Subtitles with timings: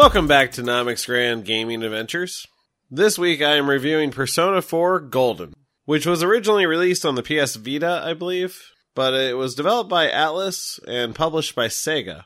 [0.00, 2.46] Welcome back to Nomics Grand Gaming Adventures.
[2.90, 5.52] This week I am reviewing Persona 4 Golden,
[5.84, 8.62] which was originally released on the PS Vita, I believe,
[8.94, 12.24] but it was developed by Atlus and published by Sega.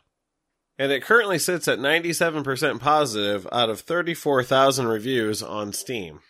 [0.79, 6.21] And it currently sits at 97% positive out of 34,000 reviews on Steam.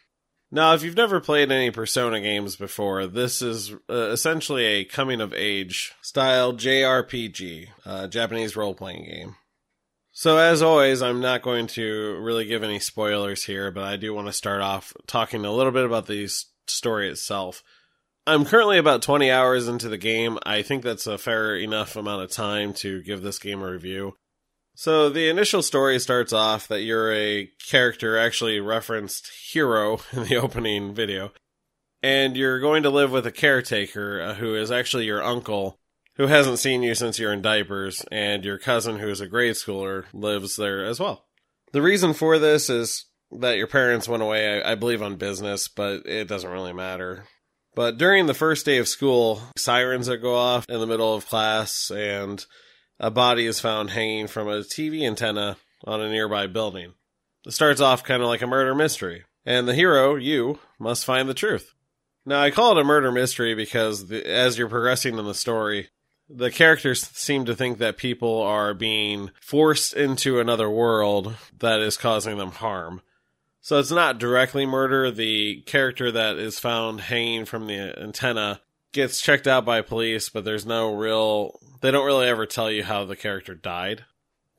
[0.50, 5.20] Now, if you've never played any Persona games before, this is uh, essentially a coming
[5.20, 9.36] of age style JRPG, uh, Japanese role playing game.
[10.16, 14.14] So, as always, I'm not going to really give any spoilers here, but I do
[14.14, 16.28] want to start off talking a little bit about the
[16.68, 17.64] story itself.
[18.24, 20.38] I'm currently about 20 hours into the game.
[20.46, 24.16] I think that's a fair enough amount of time to give this game a review.
[24.76, 30.36] So, the initial story starts off that you're a character actually referenced hero in the
[30.36, 31.32] opening video,
[32.04, 35.80] and you're going to live with a caretaker uh, who is actually your uncle
[36.16, 39.54] who hasn't seen you since you're in diapers, and your cousin, who is a grade
[39.54, 41.26] schooler, lives there as well.
[41.72, 45.68] The reason for this is that your parents went away, I, I believe, on business,
[45.68, 47.24] but it doesn't really matter.
[47.74, 51.26] But during the first day of school, sirens that go off in the middle of
[51.26, 52.44] class, and
[53.00, 56.94] a body is found hanging from a TV antenna on a nearby building.
[57.44, 61.28] It starts off kind of like a murder mystery, and the hero, you, must find
[61.28, 61.74] the truth.
[62.24, 65.88] Now, I call it a murder mystery because the, as you're progressing in the story,
[66.28, 71.96] the characters seem to think that people are being forced into another world that is
[71.96, 73.02] causing them harm.
[73.60, 75.10] So it's not directly murder.
[75.10, 78.60] The character that is found hanging from the antenna
[78.92, 81.58] gets checked out by police, but there's no real.
[81.80, 84.04] They don't really ever tell you how the character died.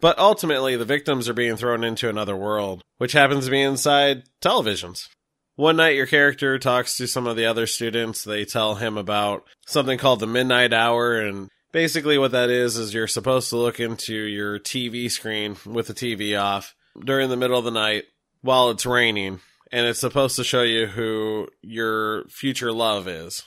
[0.01, 4.23] But ultimately, the victims are being thrown into another world, which happens to be inside
[4.41, 5.07] televisions.
[5.55, 8.23] One night, your character talks to some of the other students.
[8.23, 12.93] They tell him about something called the Midnight Hour, and basically what that is is
[12.93, 17.57] you're supposed to look into your TV screen with the TV off during the middle
[17.57, 18.03] of the night
[18.41, 19.39] while it's raining
[19.71, 23.43] and it's supposed to show you who your future love is.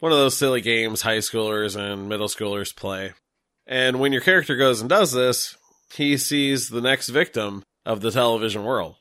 [0.00, 3.12] One of those silly games high schoolers and middle schoolers play.
[3.66, 5.56] And when your character goes and does this,
[5.94, 8.96] he sees the next victim of the television world.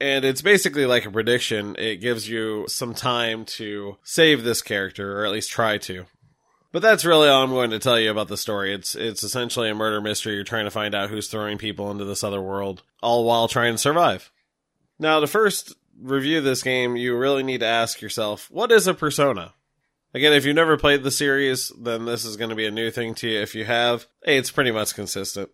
[0.00, 1.76] And it's basically like a prediction.
[1.78, 6.06] It gives you some time to save this character, or at least try to.
[6.72, 8.74] But that's really all I'm going to tell you about the story.
[8.74, 10.34] It's it's essentially a murder mystery.
[10.34, 13.74] You're trying to find out who's throwing people into this other world, all while trying
[13.74, 14.32] to survive.
[14.98, 18.94] Now, to first review this game, you really need to ask yourself, what is a
[18.94, 19.54] persona?
[20.12, 22.90] Again, if you've never played the series, then this is going to be a new
[22.90, 23.40] thing to you.
[23.40, 25.50] If you have, hey, it's pretty much consistent.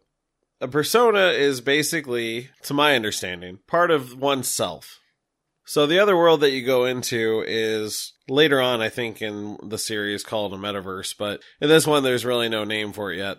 [0.61, 5.01] A persona is basically, to my understanding, part of oneself.
[5.65, 9.79] So the other world that you go into is later on, I think, in the
[9.79, 13.39] series called a metaverse, but in this one, there's really no name for it yet.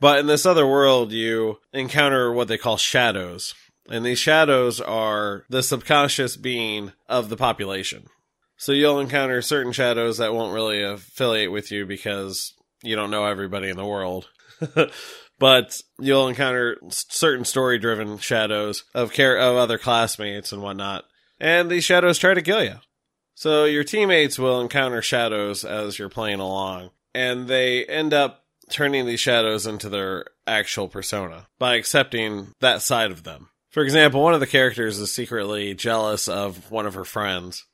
[0.00, 3.54] But in this other world, you encounter what they call shadows.
[3.90, 8.06] And these shadows are the subconscious being of the population.
[8.56, 13.26] So you'll encounter certain shadows that won't really affiliate with you because you don't know
[13.26, 14.28] everybody in the world.
[15.42, 21.04] but you'll encounter certain story driven shadows of care of other classmates and whatnot
[21.42, 22.76] and these shadows try to kill you.
[23.34, 29.04] So your teammates will encounter shadows as you're playing along, and they end up turning
[29.04, 33.48] these shadows into their actual persona by accepting that side of them.
[33.70, 37.66] For example, one of the characters is secretly jealous of one of her friends.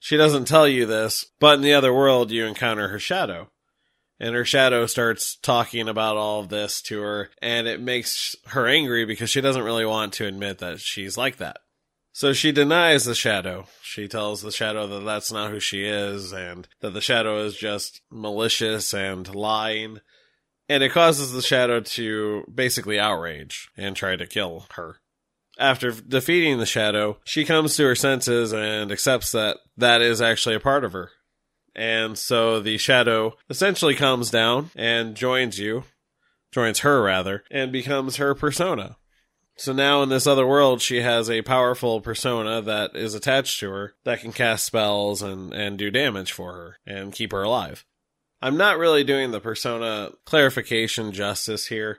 [0.00, 3.48] She doesn't tell you this, but in the other world, you encounter her shadow.
[4.20, 8.68] And her shadow starts talking about all of this to her, and it makes her
[8.68, 11.58] angry because she doesn't really want to admit that she's like that.
[12.14, 13.66] So she denies the shadow.
[13.82, 17.56] She tells the shadow that that's not who she is and that the shadow is
[17.56, 19.98] just malicious and lying.
[20.68, 24.98] And it causes the shadow to basically outrage and try to kill her.
[25.58, 30.54] After defeating the shadow, she comes to her senses and accepts that that is actually
[30.54, 31.10] a part of her.
[31.74, 35.84] And so the shadow essentially comes down and joins you,
[36.52, 38.96] joins her rather, and becomes her persona.
[39.56, 43.70] So now in this other world, she has a powerful persona that is attached to
[43.70, 47.84] her that can cast spells and, and do damage for her and keep her alive.
[48.42, 51.98] I'm not really doing the persona clarification justice here.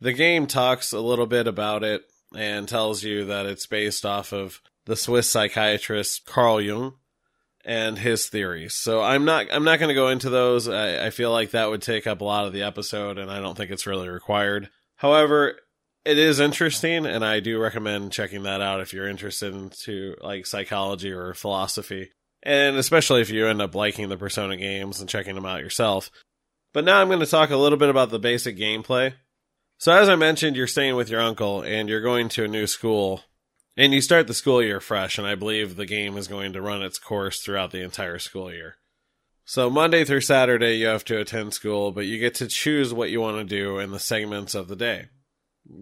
[0.00, 2.02] The game talks a little bit about it
[2.34, 6.94] and tells you that it's based off of the Swiss psychiatrist Carl Jung
[7.64, 8.74] and his theories.
[8.74, 10.68] So I'm not I'm not going to go into those.
[10.68, 13.40] I, I feel like that would take up a lot of the episode, and I
[13.40, 14.68] don't think it's really required.
[14.96, 15.58] However,
[16.04, 20.46] it is interesting, and I do recommend checking that out if you're interested into like
[20.46, 22.10] psychology or philosophy,
[22.42, 26.10] and especially if you end up liking the Persona games and checking them out yourself.
[26.72, 29.14] But now I'm going to talk a little bit about the basic gameplay.
[29.78, 32.66] So, as I mentioned, you're staying with your uncle and you're going to a new
[32.66, 33.22] school,
[33.76, 36.62] and you start the school year fresh, and I believe the game is going to
[36.62, 38.76] run its course throughout the entire school year.
[39.44, 43.10] So, Monday through Saturday, you have to attend school, but you get to choose what
[43.10, 45.08] you want to do in the segments of the day.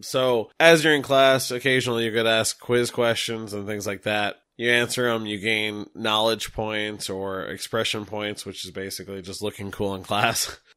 [0.01, 4.37] So, as you're in class, occasionally you get asked quiz questions and things like that.
[4.57, 9.71] You answer them, you gain knowledge points or expression points, which is basically just looking
[9.71, 10.59] cool in class.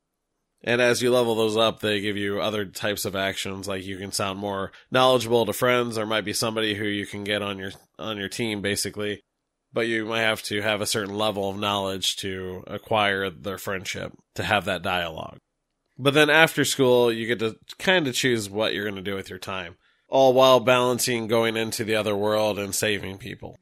[0.64, 3.98] And as you level those up, they give you other types of actions, like you
[3.98, 5.96] can sound more knowledgeable to friends.
[5.96, 9.22] There might be somebody who you can get on your on your team, basically,
[9.74, 14.14] but you might have to have a certain level of knowledge to acquire their friendship
[14.36, 15.38] to have that dialogue.
[15.98, 19.16] But then after school, you get to kind of choose what you're going to do
[19.16, 19.76] with your time,
[20.08, 23.58] all while balancing going into the other world and saving people.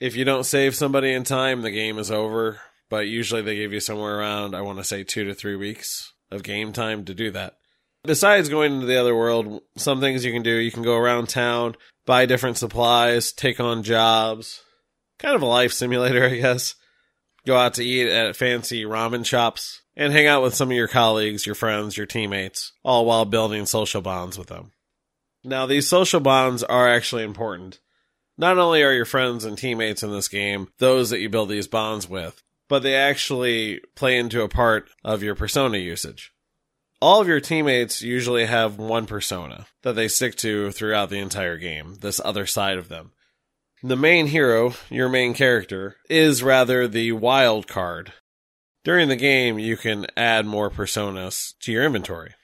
[0.00, 3.72] If you don't save somebody in time, the game is over, but usually they give
[3.72, 7.14] you somewhere around, I want to say, two to three weeks of game time to
[7.14, 7.56] do that.
[8.04, 11.28] Besides going into the other world, some things you can do you can go around
[11.28, 11.76] town,
[12.06, 14.62] buy different supplies, take on jobs.
[15.18, 16.74] Kind of a life simulator, I guess.
[17.46, 20.88] Go out to eat at fancy ramen shops and hang out with some of your
[20.88, 24.72] colleagues, your friends, your teammates, all while building social bonds with them.
[25.44, 27.80] Now, these social bonds are actually important.
[28.36, 31.68] Not only are your friends and teammates in this game those that you build these
[31.68, 36.32] bonds with, but they actually play into a part of your persona usage.
[37.00, 41.58] All of your teammates usually have one persona that they stick to throughout the entire
[41.58, 43.12] game, this other side of them.
[43.82, 48.12] The main hero, your main character, is rather the wild card
[48.84, 52.34] during the game, you can add more personas to your inventory.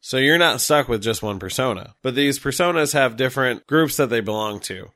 [0.00, 4.08] So you're not stuck with just one persona, but these personas have different groups that
[4.08, 4.90] they belong to,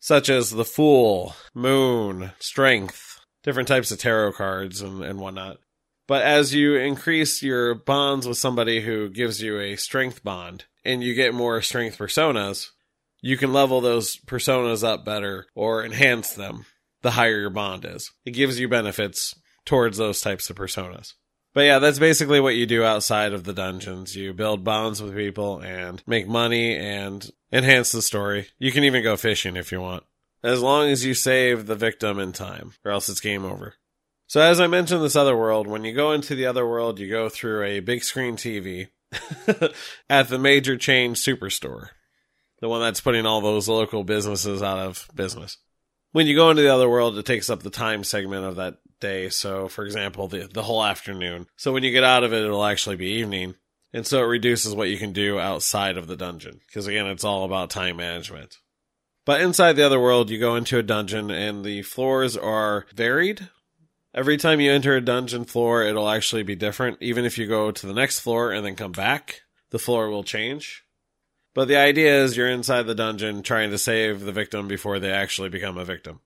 [0.00, 5.58] such as the Fool, Moon, Strength, different types of tarot cards and, and whatnot.
[6.06, 11.04] But as you increase your bonds with somebody who gives you a strength bond and
[11.04, 12.70] you get more strength personas,
[13.22, 16.66] you can level those personas up better or enhance them
[17.02, 18.10] the higher your bond is.
[18.24, 19.34] It gives you benefits
[19.64, 21.14] towards those types of personas.
[21.52, 24.14] But yeah, that's basically what you do outside of the dungeons.
[24.14, 28.48] You build bonds with people and make money and enhance the story.
[28.58, 30.04] You can even go fishing if you want.
[30.42, 33.74] As long as you save the victim in time, or else it's game over.
[34.26, 37.10] So as I mentioned this other world, when you go into the other world, you
[37.10, 38.88] go through a big screen TV
[40.08, 41.88] at the major chain superstore.
[42.60, 45.56] The one that's putting all those local businesses out of business.
[46.12, 48.78] When you go into the other world, it takes up the time segment of that
[49.00, 49.30] day.
[49.30, 51.46] So, for example, the, the whole afternoon.
[51.56, 53.54] So when you get out of it, it'll actually be evening.
[53.92, 56.60] And so it reduces what you can do outside of the dungeon.
[56.66, 58.58] Because again, it's all about time management.
[59.30, 63.48] But inside the other world, you go into a dungeon and the floors are varied.
[64.12, 66.98] Every time you enter a dungeon floor, it'll actually be different.
[67.00, 70.24] Even if you go to the next floor and then come back, the floor will
[70.24, 70.82] change.
[71.54, 75.12] But the idea is you're inside the dungeon trying to save the victim before they
[75.12, 76.18] actually become a victim.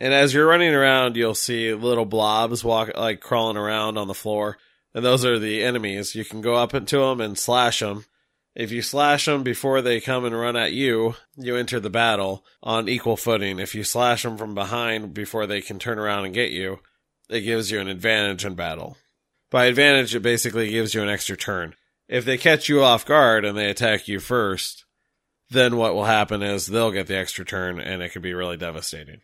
[0.00, 4.12] And as you're running around, you'll see little blobs walk like crawling around on the
[4.12, 4.58] floor,
[4.92, 6.16] and those are the enemies.
[6.16, 8.06] You can go up into them and slash them.
[8.54, 12.44] If you slash them before they come and run at you, you enter the battle
[12.62, 13.58] on equal footing.
[13.58, 16.78] If you slash them from behind before they can turn around and get you,
[17.28, 18.96] it gives you an advantage in battle.
[19.50, 21.74] By advantage, it basically gives you an extra turn.
[22.08, 24.84] If they catch you off guard and they attack you first,
[25.50, 28.56] then what will happen is they'll get the extra turn and it could be really
[28.56, 29.20] devastating.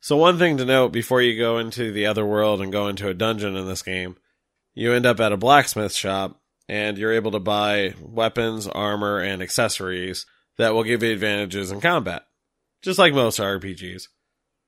[0.00, 3.08] So one thing to note before you go into the other world and go into
[3.08, 4.16] a dungeon in this game,
[4.74, 9.42] you end up at a blacksmith shop and you're able to buy weapons, armor, and
[9.42, 10.26] accessories
[10.58, 12.24] that will give you advantages in combat,
[12.82, 14.08] just like most RPGs.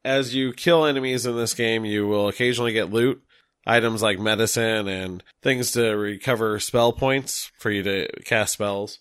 [0.05, 3.23] As you kill enemies in this game, you will occasionally get loot,
[3.67, 8.99] items like medicine and things to recover spell points for you to cast spells.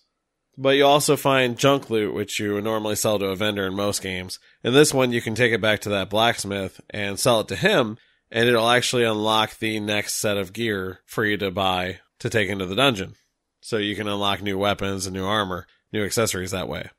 [0.56, 4.02] But you also find junk loot, which you normally sell to a vendor in most
[4.02, 4.38] games.
[4.62, 7.56] In this one, you can take it back to that blacksmith and sell it to
[7.56, 7.98] him,
[8.30, 12.48] and it'll actually unlock the next set of gear for you to buy to take
[12.48, 13.14] into the dungeon.
[13.60, 16.90] So you can unlock new weapons and new armor, new accessories that way.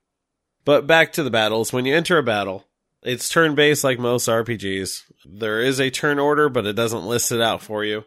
[0.63, 1.71] But back to the battles.
[1.71, 2.65] When you enter a battle,
[3.03, 5.03] it's turn based like most RPGs.
[5.25, 8.05] There is a turn order, but it doesn't list it out for you.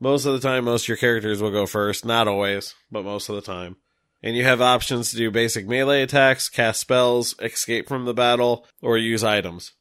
[0.00, 2.04] Most of the time, most of your characters will go first.
[2.04, 3.76] Not always, but most of the time
[4.22, 8.66] and you have options to do basic melee attacks, cast spells, escape from the battle,
[8.82, 9.72] or use items.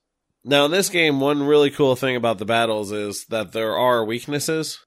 [0.43, 4.05] Now, in this game, one really cool thing about the battles is that there are
[4.05, 4.79] weaknesses.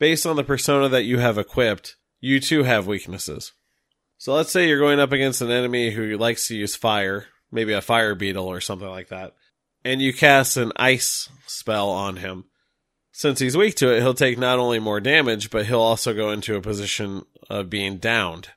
[0.00, 3.52] Based on the persona that you have equipped, you too have weaknesses.
[4.16, 7.74] So let's say you're going up against an enemy who likes to use fire, maybe
[7.74, 9.34] a fire beetle or something like that,
[9.84, 12.46] and you cast an ice spell on him.
[13.12, 16.30] Since he's weak to it, he'll take not only more damage, but he'll also go
[16.30, 18.48] into a position of being downed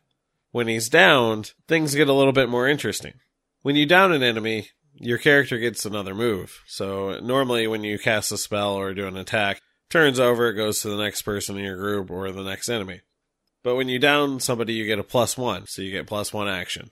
[0.51, 3.15] When he's downed, things get a little bit more interesting.
[3.63, 6.61] When you down an enemy, your character gets another move.
[6.67, 9.61] So normally when you cast a spell or do an attack,
[9.93, 13.01] turns over, it goes to the next person in your group or the next enemy.
[13.63, 16.49] But when you down somebody, you get a plus one, so you get plus one
[16.49, 16.89] action.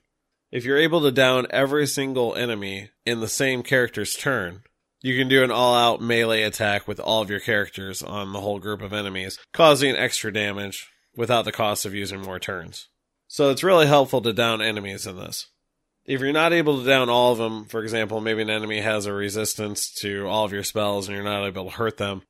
[0.52, 4.62] If you're able to down every single enemy in the same character's turn,
[5.02, 8.42] you can do an all out melee attack with all of your characters on the
[8.42, 12.88] whole group of enemies, causing extra damage without the cost of using more turns.
[13.28, 15.48] So it's really helpful to down enemies in this.
[16.06, 19.08] If you're not able to down all of them, for example, maybe an enemy has
[19.08, 22.22] a resistance to all of your spells and you're not able to hurt them,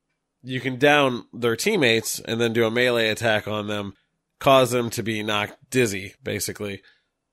[0.42, 3.94] you can down their teammates and then do a melee attack on them,
[4.40, 6.82] cause them to be knocked dizzy, basically.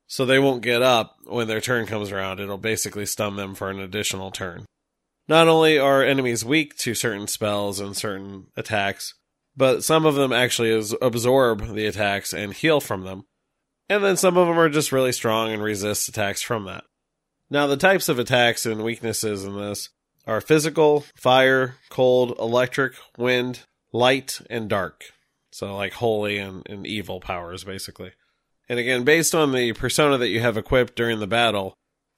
[0.07, 2.39] So they won't get up when their turn comes around.
[2.39, 4.65] It'll basically stun them for an additional turn.
[5.27, 9.13] Not only are enemies weak to certain spells and certain attacks,
[9.55, 13.25] but some of them actually absorb the attacks and heal from them.
[13.87, 16.83] And then some of them are just really strong and resist attacks from that.
[17.49, 19.89] Now, the types of attacks and weaknesses in this
[20.29, 25.05] are physical, fire, cold, electric, wind, light, and dark.
[25.51, 28.11] So, like holy and, and evil powers, basically.
[28.69, 31.73] And again, based on the persona that you have equipped during the battle,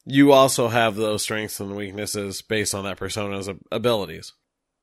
[0.06, 4.34] you also have those strengths and weaknesses based on that persona's abilities.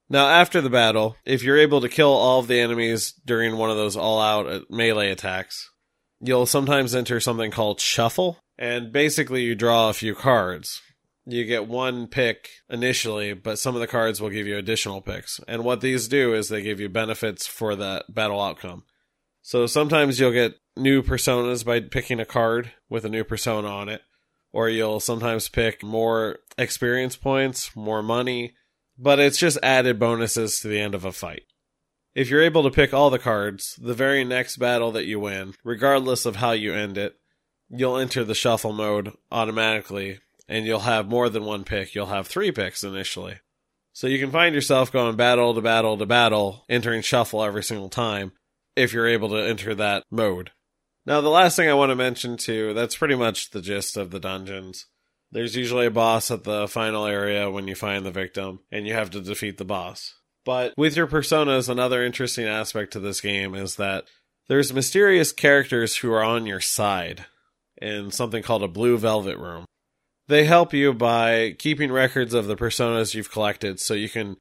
[0.08, 3.70] Now, after the battle, if you're able to kill all of the enemies during one
[3.70, 5.68] of those all out uh, melee attacks,
[6.20, 10.80] you'll sometimes enter something called shuffle, and basically you draw a few cards.
[11.30, 15.40] You get one pick initially, but some of the cards will give you additional picks.
[15.46, 18.84] And what these do is they give you benefits for that battle outcome.
[19.42, 23.90] So sometimes you'll get new personas by picking a card with a new persona on
[23.90, 24.00] it,
[24.52, 28.54] or you'll sometimes pick more experience points, more money,
[28.96, 31.42] but it's just added bonuses to the end of a fight.
[32.14, 35.52] If you're able to pick all the cards, the very next battle that you win,
[35.62, 37.16] regardless of how you end it,
[37.68, 41.94] you'll enter the shuffle mode automatically and you'll have more than one pick.
[41.94, 43.40] You'll have three picks initially.
[43.92, 47.88] So you can find yourself going battle to battle to battle, entering shuffle every single
[47.88, 48.32] time
[48.76, 50.52] if you're able to enter that mode.
[51.04, 54.10] Now, the last thing I want to mention too, that's pretty much the gist of
[54.10, 54.86] the dungeons.
[55.30, 58.94] There's usually a boss at the final area when you find the victim, and you
[58.94, 60.14] have to defeat the boss.
[60.44, 64.04] But with your personas, another interesting aspect to this game is that
[64.48, 67.26] there's mysterious characters who are on your side
[67.82, 69.66] in something called a blue velvet room.
[70.28, 74.36] They help you by keeping records of the personas you've collected so you can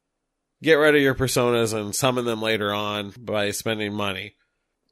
[0.62, 4.36] get rid of your personas and summon them later on by spending money.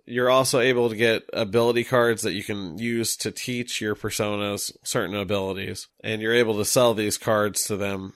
[0.05, 4.71] You're also able to get ability cards that you can use to teach your personas
[4.83, 8.13] certain abilities, and you're able to sell these cards to them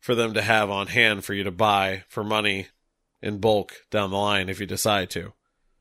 [0.00, 2.68] for them to have on hand for you to buy for money
[3.20, 5.32] in bulk down the line if you decide to.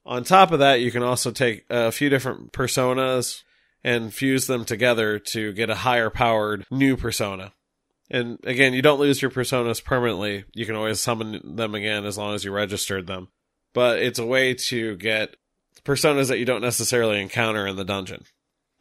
[0.05, 3.43] On top of that, you can also take a few different personas
[3.83, 7.53] and fuse them together to get a higher powered new persona.
[8.09, 10.43] And again, you don't lose your personas permanently.
[10.53, 13.29] You can always summon them again as long as you registered them.
[13.73, 15.37] But it's a way to get
[15.85, 18.25] personas that you don't necessarily encounter in the dungeon.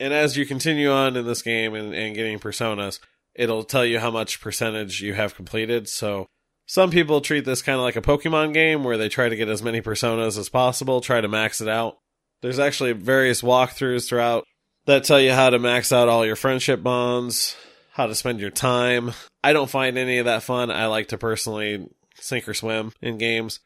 [0.01, 2.99] And as you continue on in this game and, and getting personas,
[3.35, 5.89] it'll tell you how much percentage you have completed.
[5.89, 6.27] So
[6.67, 9.49] some people treat this kind of like a Pokemon game where they try to get
[9.49, 11.99] as many personas as possible, try to max it out.
[12.43, 14.45] There's actually various walkthroughs throughout
[14.91, 17.57] that tell you how to max out all your friendship bonds,
[17.93, 19.13] how to spend your time.
[19.43, 20.71] I don't find any of that fun.
[20.71, 23.61] I like to personally sink or swim in games.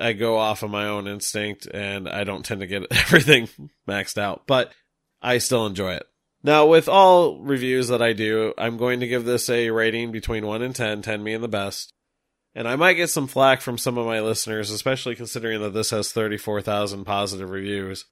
[0.00, 3.48] I go off of my own instinct and I don't tend to get everything
[3.86, 4.72] maxed out, but
[5.20, 6.06] I still enjoy it.
[6.42, 10.46] Now, with all reviews that I do, I'm going to give this a rating between
[10.46, 11.92] 1 and 10, 10 being the best.
[12.54, 15.90] And I might get some flack from some of my listeners, especially considering that this
[15.90, 18.06] has 34,000 positive reviews.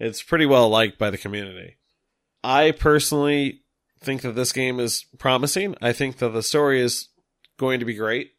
[0.00, 1.76] It's pretty well liked by the community.
[2.46, 3.62] I personally
[3.98, 5.74] think that this game is promising.
[5.82, 7.08] I think that the story is
[7.58, 8.34] going to be great.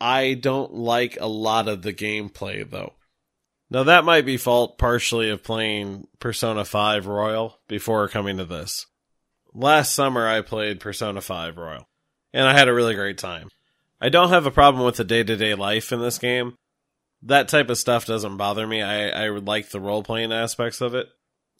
[0.00, 2.94] I don't like a lot of the gameplay, though.
[3.70, 8.86] Now that might be fault partially of playing Persona 5 Royal before coming to this.
[9.54, 11.88] Last summer I played Persona 5 Royal,
[12.32, 13.48] and I had a really great time.
[14.00, 16.56] I don't have a problem with the day-to-day life in this game.
[17.22, 18.82] That type of stuff doesn't bother me.
[18.82, 21.06] I, I like the role-playing aspects of it.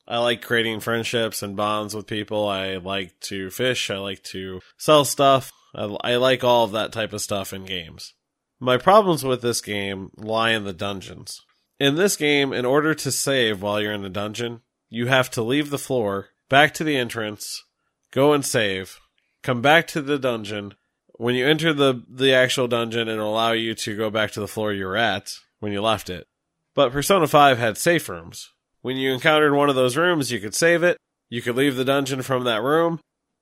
[0.09, 2.49] I like creating friendships and bonds with people.
[2.49, 3.91] I like to fish.
[3.91, 5.53] I like to sell stuff.
[5.75, 8.15] I, I like all of that type of stuff in games.
[8.61, 11.43] My problems with this game lie in the dungeons.
[11.79, 15.43] In this game, in order to save while you're in the dungeon, you have to
[15.43, 17.65] leave the floor, back to the entrance,
[18.13, 18.99] go and save,
[19.43, 20.75] come back to the dungeon.
[21.17, 24.49] When you enter the the actual dungeon, it'll allow you to go back to the
[24.49, 26.27] floor you were at when you left it.
[26.75, 28.53] But Persona 5 had safe rooms,
[28.87, 30.97] When you encountered one of those rooms, you could save it.
[31.29, 33.01] You could leave the dungeon from that room.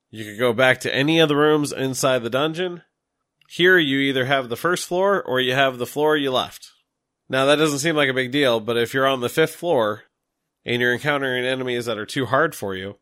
[0.09, 2.81] You could go back to any of the rooms inside the dungeon.
[3.47, 6.71] Here, you either have the first floor or you have the floor you left.
[7.29, 10.05] Now, that doesn't seem like a big deal, but if you're on the fifth floor
[10.65, 12.97] and you're encountering enemies that are too hard for you,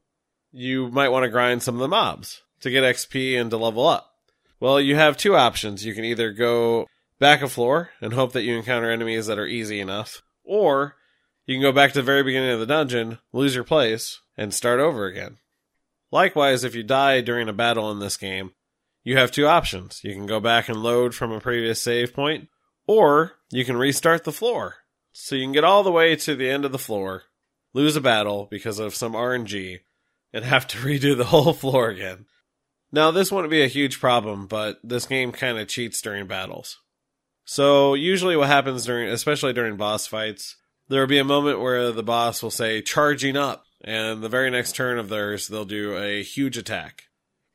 [0.51, 3.87] you might want to grind some of the mobs to get XP and to level
[3.87, 4.15] up.
[4.59, 5.85] Well, you have two options.
[5.85, 6.87] You can either go
[7.19, 10.97] back a floor and hope that you encounter enemies that are easy enough, or
[11.45, 14.53] you can go back to the very beginning of the dungeon, lose your place, and
[14.53, 15.37] start over again.
[16.11, 18.51] Likewise, if you die during a battle in this game,
[19.03, 20.01] you have two options.
[20.03, 22.49] You can go back and load from a previous save point,
[22.87, 24.75] or you can restart the floor.
[25.11, 27.23] So you can get all the way to the end of the floor,
[27.73, 29.79] lose a battle because of some RNG,
[30.31, 32.25] and have to redo the whole floor again.
[32.91, 36.79] Now, this wouldn't be a huge problem, but this game kind of cheats during battles.
[37.43, 40.57] So, usually what happens during, especially during boss fights,
[40.93, 44.51] there will be a moment where the boss will say, charging up, and the very
[44.51, 47.05] next turn of theirs, they'll do a huge attack.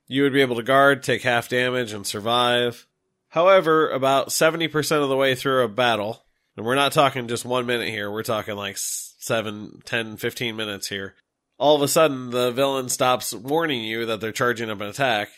[0.08, 2.88] You would be able to guard, take half damage, and survive.
[3.28, 6.24] However, about 70% of the way through a battle,
[6.56, 10.88] and we're not talking just one minute here, we're talking like 7, 10, 15 minutes
[10.88, 11.14] here,
[11.58, 15.28] all of a sudden the villain stops warning you that they're charging up an attack,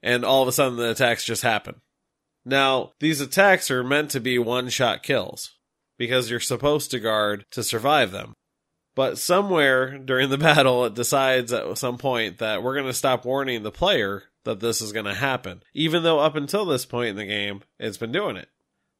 [0.00, 1.80] and all of a sudden the attacks just happen.
[2.44, 5.57] Now, these attacks are meant to be one shot kills,
[5.98, 8.34] because you're supposed to guard to survive them.
[8.94, 13.24] But somewhere during the battle, it decides at some point that we're going to stop
[13.24, 17.10] warning the player that this is going to happen, even though up until this point
[17.10, 18.48] in the game, it's been doing it.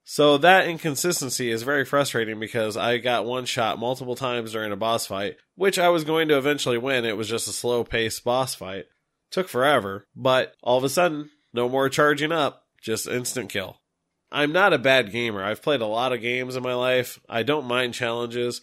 [0.05, 4.77] So that inconsistency is very frustrating because I got one shot multiple times during a
[4.77, 7.05] boss fight, which I was going to eventually win.
[7.05, 8.87] It was just a slow paced boss fight.
[9.31, 13.78] Took forever, but all of a sudden, no more charging up, just instant kill.
[14.31, 15.43] I'm not a bad gamer.
[15.43, 17.19] I've played a lot of games in my life.
[17.29, 18.63] I don't mind challenges,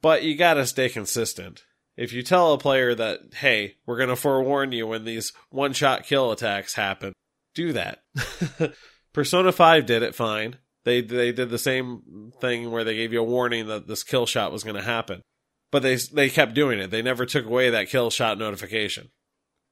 [0.00, 1.64] but you gotta stay consistent.
[1.96, 6.04] If you tell a player that, hey, we're gonna forewarn you when these one shot
[6.04, 7.12] kill attacks happen,
[7.54, 8.02] do that.
[9.12, 10.56] Persona 5 did it fine.
[10.84, 14.26] They they did the same thing where they gave you a warning that this kill
[14.26, 15.22] shot was to happen,
[15.70, 16.90] but they they kept doing it.
[16.90, 19.10] They never took away that kill shot notification.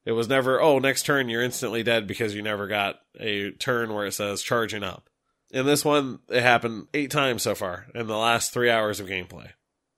[0.05, 3.93] It was never oh next turn you're instantly dead because you never got a turn
[3.93, 5.09] where it says charging up.
[5.53, 9.07] In this one, it happened eight times so far in the last three hours of
[9.07, 9.51] gameplay.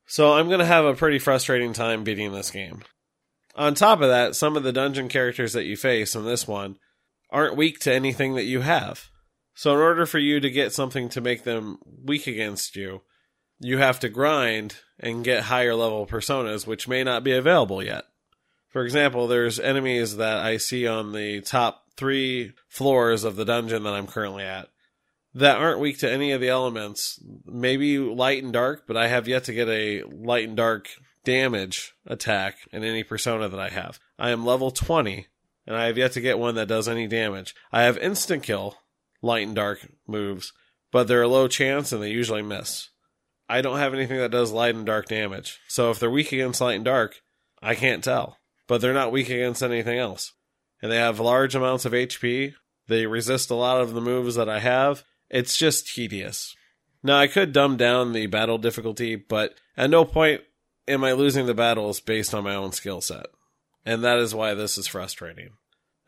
[0.06, 2.82] So I'm going to have a pretty frustrating time beating this game.
[3.54, 6.76] On top of that, some of the dungeon characters that you face in this one
[7.30, 9.10] aren't weak to anything that you have.
[9.54, 13.02] So, in order for you to get something to make them weak against you,
[13.60, 18.04] you have to grind and get higher level personas, which may not be available yet.
[18.70, 23.84] For example, there's enemies that I see on the top three floors of the dungeon
[23.84, 24.68] that I'm currently at
[25.34, 27.20] that aren't weak to any of the elements.
[27.44, 30.88] Maybe light and dark, but I have yet to get a light and dark
[31.24, 33.98] damage attack in any persona that I have.
[34.18, 35.26] I am level 20,
[35.66, 37.54] and I have yet to get one that does any damage.
[37.72, 38.76] I have instant kill,
[39.22, 40.52] light and dark moves,
[40.92, 42.90] but they're a low chance and they usually miss.
[43.48, 45.60] I don't have anything that does light and dark damage.
[45.68, 47.20] So if they're weak against light and dark,
[47.62, 48.38] I can't tell.
[48.66, 50.32] But they're not weak against anything else.
[50.80, 52.54] And they have large amounts of HP.
[52.88, 55.04] They resist a lot of the moves that I have.
[55.30, 56.54] It's just tedious.
[57.02, 60.42] Now, I could dumb down the battle difficulty, but at no point
[60.88, 63.26] am I losing the battles based on my own skill set.
[63.84, 65.50] And that is why this is frustrating.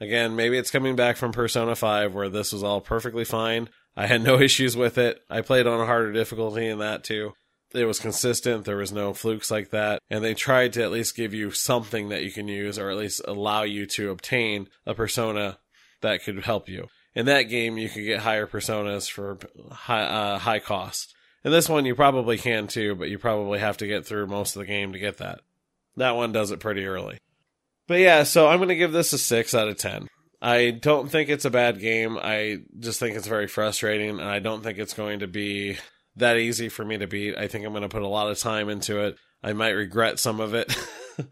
[0.00, 3.68] Again, maybe it's coming back from Persona 5 where this was all perfectly fine.
[3.96, 5.20] I had no issues with it.
[5.30, 7.32] I played on a harder difficulty in that too.
[7.74, 8.64] It was consistent.
[8.64, 10.00] There was no flukes like that.
[10.08, 12.96] And they tried to at least give you something that you can use or at
[12.96, 15.58] least allow you to obtain a persona
[16.00, 16.88] that could help you.
[17.16, 19.38] In that game, you could get higher personas for
[19.72, 21.14] high, uh, high cost.
[21.44, 24.54] In this one, you probably can too, but you probably have to get through most
[24.54, 25.40] of the game to get that.
[25.96, 27.18] That one does it pretty early.
[27.88, 30.08] But yeah, so I'm going to give this a 6 out of 10.
[30.42, 32.18] I don't think it's a bad game.
[32.20, 35.78] I just think it's very frustrating, and I don't think it's going to be
[36.16, 37.38] that easy for me to beat.
[37.38, 39.16] I think I'm going to put a lot of time into it.
[39.42, 40.76] I might regret some of it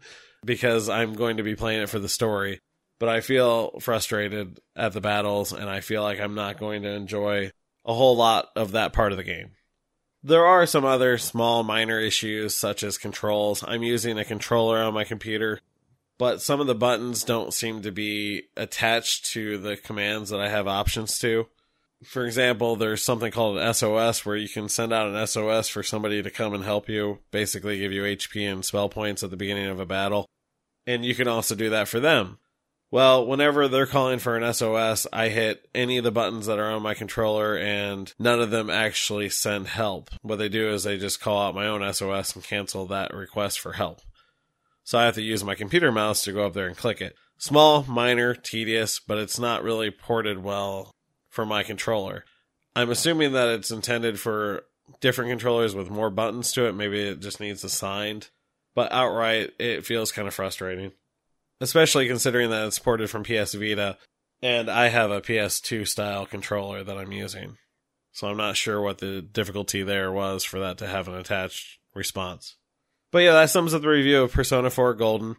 [0.45, 2.59] because I'm going to be playing it for the story.
[2.99, 6.89] But I feel frustrated at the battles, and I feel like I'm not going to
[6.89, 7.51] enjoy
[7.85, 9.51] a whole lot of that part of the game.
[10.23, 13.63] There are some other small minor issues, such as controls.
[13.67, 15.61] I'm using a controller on my computer
[16.17, 20.49] but some of the buttons don't seem to be attached to the commands that I
[20.49, 21.47] have options to.
[22.03, 25.83] For example, there's something called an SOS where you can send out an SOS for
[25.83, 29.37] somebody to come and help you, basically give you HP and spell points at the
[29.37, 30.25] beginning of a battle.
[30.85, 32.37] And you can also do that for them.
[32.91, 36.71] Well, whenever they're calling for an SOS, I hit any of the buttons that are
[36.71, 40.11] on my controller and none of them actually send help.
[40.21, 43.59] What they do is they just call out my own SOS and cancel that request
[43.59, 44.01] for help.
[44.83, 47.15] So I have to use my computer mouse to go up there and click it.
[47.37, 50.91] Small, minor, tedious, but it's not really ported well
[51.29, 52.23] for my controller.
[52.75, 54.63] I'm assuming that it's intended for
[55.01, 56.73] different controllers with more buttons to it.
[56.73, 58.29] Maybe it just needs assigned.
[58.75, 60.91] But outright, it feels kind of frustrating
[61.61, 63.97] especially considering that it's ported from PS Vita,
[64.41, 67.57] and I have a PS2 style controller that I'm using.
[68.11, 71.79] So I'm not sure what the difficulty there was for that to have an attached
[71.93, 72.55] response.
[73.11, 75.35] But yeah, that sums up the review of Persona 4 Golden.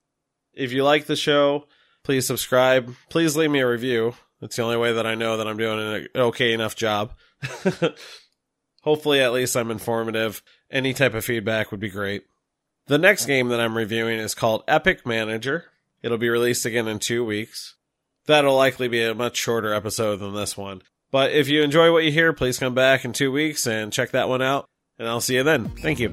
[0.54, 1.66] If you like the show,
[2.04, 2.94] please subscribe.
[3.10, 4.14] Please leave me a review.
[4.40, 7.14] It's the only way that I know that I'm doing an okay enough job.
[8.82, 10.42] Hopefully, at least I'm informative.
[10.70, 12.24] Any type of feedback would be great.
[12.86, 15.64] The next game that I'm reviewing is called Epic Manager.
[16.02, 17.76] It'll be released again in two weeks.
[18.26, 20.82] That'll likely be a much shorter episode than this one.
[21.10, 24.10] But if you enjoy what you hear, please come back in two weeks and check
[24.10, 24.66] that one out.
[24.98, 25.68] And I'll see you then.
[25.68, 26.12] Thank you.